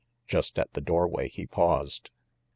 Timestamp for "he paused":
1.29-2.09